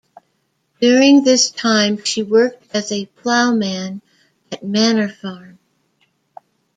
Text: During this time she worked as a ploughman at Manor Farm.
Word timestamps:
During 0.81 1.23
this 1.23 1.51
time 1.51 2.03
she 2.03 2.23
worked 2.23 2.65
as 2.75 2.91
a 2.91 3.05
ploughman 3.05 4.01
at 4.51 4.63
Manor 4.65 5.09
Farm. 5.09 5.59